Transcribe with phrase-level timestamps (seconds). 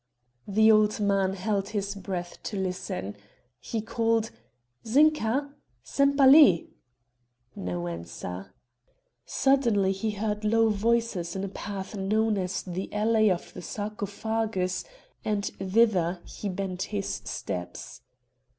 [0.47, 3.15] The old man held his breath to listen;
[3.59, 4.31] he called:
[4.83, 5.51] "Zinka
[5.83, 6.71] Sempaly!"
[7.55, 8.51] No answer.
[9.27, 14.85] Suddenly he heard low voices in a path known as the alley of the Sarcophagus
[15.23, 18.01] and thither he bent his steps.